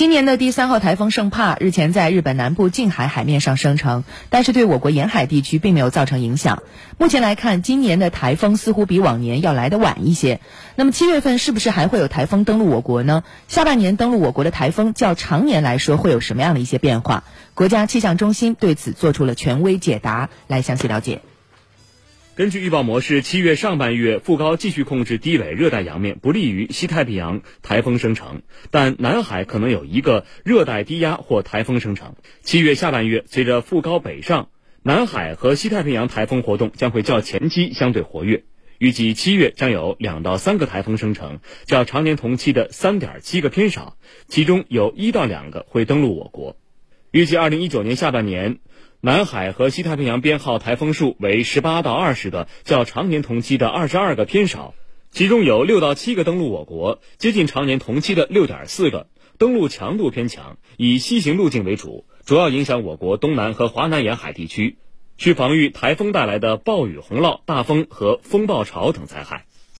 [0.00, 6.62] 今年的第三号台风圣帕日前在日本南部近海海面上生成，但是对我国沿海地区并没有造成影响。
[6.96, 10.40] 目前来看，今年的台风似乎比往年要来得晚一些。
[10.74, 13.24] 那么七月份是不是还会有台风登陆我国呢？
[13.46, 17.22] 下半年登陆我国的台风较常年来说会有什么样的一些变化？
[17.52, 21.20] 国家气象中心对此做出了权威解答，来详细了解。
[22.36, 32.14] 根据预报模式，七月上半月副高继续控制低纬热带洋面，不利于西太平洋台风生成，但南海可能有一个热带低压或台风生成。
[32.42, 34.48] 七月下半月，随着副高北上，
[34.82, 38.44] 南海和西太平洋台风活动将会较前期相对活跃。
[38.78, 46.56] 预计七月将有两到三个台风生成，较常年同期的三点七个偏少，其中有一到两个会登陆我国。
[47.12, 48.58] 预计二零一九年下半年。
[49.00, 54.74] 南海和西太平洋编号台风数为十八到二十个，较常年同期的二十二个偏少，
[55.10, 64.76] 其中有六到七个登陆我国，接近常年同期的六点四个，登陆强度偏强，以西行路径为主，主要影响我国东南和华南沿海地区，
[65.16, 69.46] 需防御台风带来的暴雨、洪涝、大风和风暴潮等灾害。